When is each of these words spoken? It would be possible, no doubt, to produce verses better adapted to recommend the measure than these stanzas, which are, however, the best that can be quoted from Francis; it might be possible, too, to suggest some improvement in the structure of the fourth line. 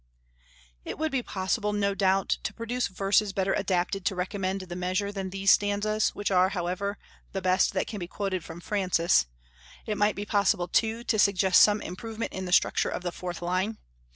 It 0.83 0.97
would 0.97 1.11
be 1.11 1.21
possible, 1.21 1.73
no 1.73 1.93
doubt, 1.93 2.27
to 2.41 2.55
produce 2.55 2.87
verses 2.87 3.33
better 3.33 3.53
adapted 3.53 4.03
to 4.05 4.15
recommend 4.15 4.61
the 4.61 4.75
measure 4.75 5.11
than 5.11 5.29
these 5.29 5.51
stanzas, 5.51 6.09
which 6.15 6.31
are, 6.31 6.49
however, 6.49 6.97
the 7.33 7.41
best 7.43 7.73
that 7.73 7.85
can 7.85 7.99
be 7.99 8.07
quoted 8.07 8.43
from 8.43 8.61
Francis; 8.61 9.27
it 9.85 9.99
might 9.99 10.15
be 10.15 10.25
possible, 10.25 10.67
too, 10.67 11.03
to 11.03 11.19
suggest 11.19 11.61
some 11.61 11.83
improvement 11.83 12.33
in 12.33 12.45
the 12.45 12.51
structure 12.51 12.89
of 12.89 13.03
the 13.03 13.11
fourth 13.11 13.43
line. 13.43 13.77